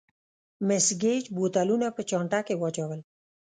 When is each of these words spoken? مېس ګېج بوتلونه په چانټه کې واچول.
مېس 0.67 0.87
ګېج 1.01 1.23
بوتلونه 1.35 1.87
په 1.95 2.01
چانټه 2.09 2.39
کې 2.47 2.55
واچول. 2.61 2.99